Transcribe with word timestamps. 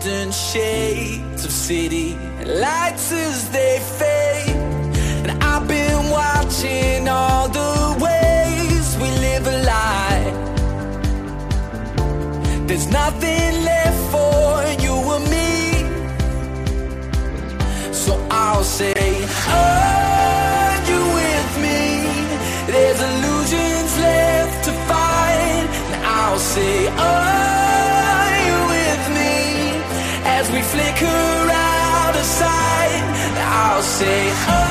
Distant 0.00 0.34
shades 0.34 1.44
of 1.44 1.50
city 1.50 2.16
lights 2.44 3.12
as 3.12 3.50
they 3.50 3.78
fade. 3.98 4.56
And 5.22 5.42
I've 5.42 5.66
been 5.68 6.10
watching 6.10 7.08
all 7.08 7.48
the 7.48 7.96
ways 8.04 8.96
we 8.96 9.08
live 9.26 9.46
a 9.46 9.56
lie. 9.72 10.32
There's 12.66 12.88
nothing 12.88 13.64
left 13.70 14.00
for 14.12 14.64
you 14.84 14.94
and 15.14 15.24
me. 15.34 15.52
So 17.92 18.12
I'll 18.30 18.64
say, 18.64 18.94
Are 19.48 20.76
you 20.90 21.00
with 21.18 21.50
me? 21.64 21.82
There's 22.72 23.00
illusions 23.10 23.92
left 23.98 24.64
to 24.64 24.72
find. 24.90 25.68
And 25.94 26.04
I'll 26.04 26.38
say, 26.38 26.88
Are 26.88 27.33
flicker 30.70 31.50
out 31.50 32.14
of 32.16 32.24
sight. 32.24 33.04
I'll 33.36 33.82
say, 33.82 34.30
Oh. 34.48 34.63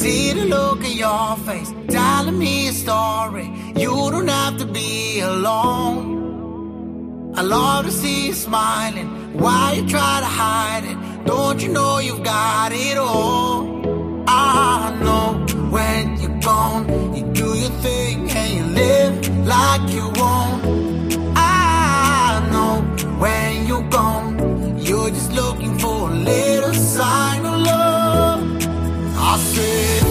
See 0.00 0.32
the 0.32 0.46
look 0.46 0.82
in 0.82 0.96
your 0.96 1.36
face, 1.48 1.70
telling 1.88 2.38
me 2.38 2.68
a 2.68 2.72
story. 2.72 3.46
You 3.82 3.90
don't 4.12 4.28
have 4.28 4.56
to 4.62 4.66
be 4.66 5.20
alone. 5.20 6.06
I 7.36 7.42
love 7.42 7.84
to 7.84 7.92
see 7.92 8.28
you 8.28 8.32
smiling 8.32 9.08
while 9.42 9.74
you 9.76 9.84
try 9.96 10.14
to 10.26 10.30
hide 10.42 10.84
it. 10.92 10.96
Don't 11.26 11.58
you 11.62 11.70
know 11.78 11.98
you've 12.06 12.24
got 12.24 12.72
it 12.72 12.96
all? 12.96 13.58
I 14.26 14.96
know 15.04 15.26
when 15.74 16.02
you're 16.20 16.40
gone, 16.50 16.84
you 17.16 17.24
do 17.42 17.48
your 17.62 17.74
thing 17.86 18.30
and 18.40 18.50
you 18.56 18.64
live 18.82 19.14
like 19.54 19.84
you 19.96 20.06
won't. 20.20 20.60
I 21.36 22.48
know 22.52 22.74
when 23.22 23.50
you're 23.68 23.88
gone, 23.98 24.30
you're 24.78 25.10
just 25.10 25.32
looking 25.32 25.78
for 25.78 25.98
a 26.10 26.14
little 26.30 26.74
sign. 26.74 27.29
I 29.62 30.09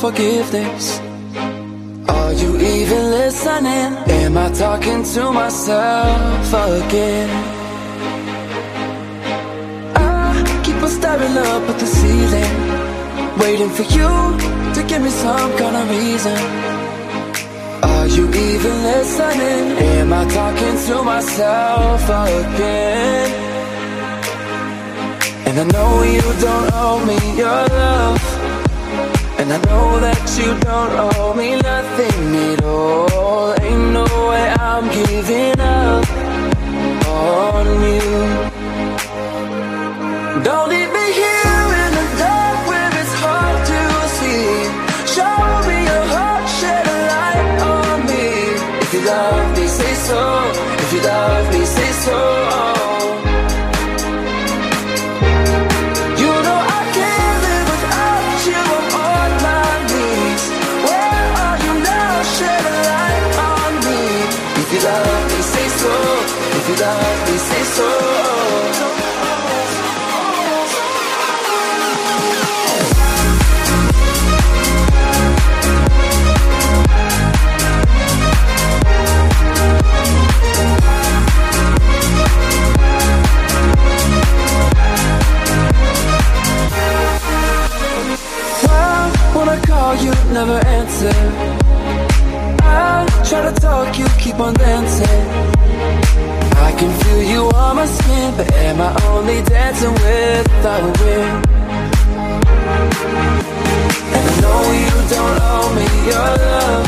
forgiveness. 0.00 1.00
Are 2.08 2.32
you 2.32 2.50
even 2.56 3.02
listening? 3.10 3.90
Am 4.22 4.36
I 4.38 4.48
talking 4.52 5.02
to 5.14 5.32
myself 5.32 6.48
again? 6.48 7.30
I 9.96 10.62
keep 10.64 10.76
on 10.76 10.88
staring 10.88 11.36
up 11.36 11.68
at 11.70 11.78
the 11.80 11.86
ceiling, 11.86 12.54
waiting 13.42 13.70
for 13.70 13.86
you 13.96 14.10
to 14.74 14.80
give 14.88 15.02
me 15.02 15.10
some 15.10 15.50
kind 15.58 15.76
of 15.80 15.90
reason. 15.90 16.38
Are 17.82 18.06
you 18.06 18.24
even 18.28 18.74
listening? 18.90 19.64
Am 19.96 20.12
I 20.12 20.24
talking 20.38 20.76
to 20.86 21.02
myself 21.02 22.02
again? 22.04 23.30
And 25.46 25.58
I 25.58 25.64
know 25.74 26.02
you 26.02 26.26
don't 26.46 26.70
owe 26.72 27.04
me 27.04 27.18
your 27.36 27.60
love. 27.80 28.27
And 29.50 29.64
I 29.64 29.70
know 29.70 29.98
that 30.00 30.24
you 30.36 30.50
don't 30.60 30.92
owe 31.00 31.32
me 31.32 31.56
nothing 31.56 32.36
at 32.52 32.62
all. 32.64 33.54
Ain't 33.62 33.92
no 33.96 34.04
way 34.28 34.46
I'm 34.60 34.86
giving 34.92 35.58
up 35.58 36.04
on 37.08 37.66
you. 37.88 38.12
Don't 40.44 40.68
leave 40.68 40.92
me 40.92 41.06
here 41.20 41.68
in 41.82 41.90
the 41.96 42.06
dark 42.20 42.58
where 42.68 42.92
it's 43.00 43.14
hard 43.24 43.58
to 43.72 43.80
see. 44.20 44.52
Show 45.16 45.40
me 45.68 45.78
your 45.90 46.04
heart, 46.12 46.44
shed 46.60 46.84
a 46.84 46.98
light 47.08 47.58
on 47.72 48.04
me. 48.04 48.24
If 48.84 48.92
you 48.92 49.00
love 49.00 49.56
me, 49.56 49.66
say 49.66 49.94
so. 50.08 50.20
If 50.82 50.92
you 50.92 51.00
love 51.00 51.54
me, 51.54 51.64
say 51.64 51.92
so. 52.04 52.77
Never 90.32 90.58
answer. 90.66 91.12
I 92.60 93.06
try 93.28 93.50
to 93.50 93.60
talk, 93.60 93.98
you 93.98 94.06
keep 94.18 94.38
on 94.38 94.54
dancing. 94.54 95.20
I 96.66 96.72
can 96.78 96.90
feel 97.00 97.22
you 97.22 97.42
on 97.54 97.76
my 97.76 97.86
skin, 97.86 98.34
but 98.36 98.52
am 98.52 98.80
I 98.80 98.90
only 99.06 99.42
dancing 99.42 99.92
without 99.92 100.82
a 100.82 100.92
wind? 101.00 101.46
And 104.16 104.24
I 104.32 104.34
know 104.42 104.62
you 104.84 104.96
don't 105.14 105.38
owe 105.52 105.70
me 105.78 105.86
your 106.10 106.28
love. 106.44 106.86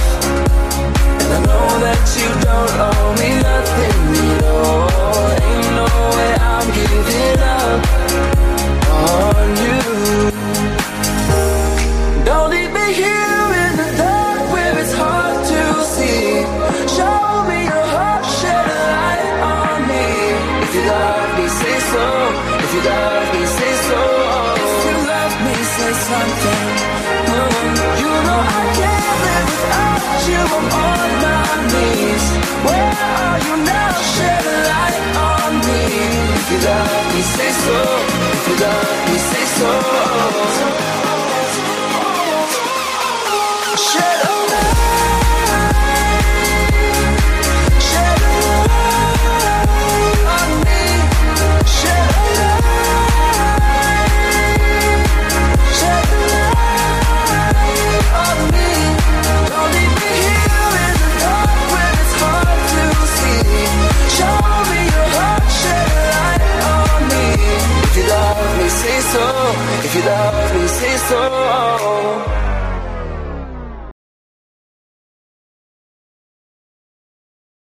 And 1.22 1.30
I 1.32 1.40
know 1.48 1.68
that 1.86 2.02
you 2.18 2.28
don't 2.48 2.74
owe 2.88 3.10
me 3.20 3.30
nothing 3.48 3.98
at 4.26 4.42
all. 4.44 5.28
Ain't 5.48 5.72
no 5.80 5.88
way 6.16 6.32
I'm 6.50 6.68
giving 6.78 7.40
up 7.56 7.80
on 9.08 9.48
you. 9.64 10.29
Love 38.60 39.10
me, 39.10 39.18
say 39.18 39.44
so. 39.44 40.39